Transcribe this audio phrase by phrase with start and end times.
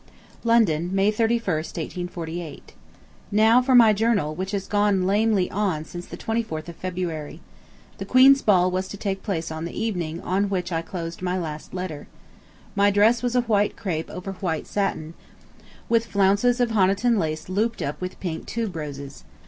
[0.43, 2.73] LONDON, May 31, 1848....
[3.31, 7.39] Now for my journal, which has gone lamely on since the 24th of February.
[7.99, 11.75] The Queen's Ball was to take place the evening on which I closed my last
[11.75, 12.07] letter.
[12.75, 15.13] My dress was a white crêpe over white satin,
[15.87, 19.23] with flounces of Honiton lace looped up with pink tuberoses.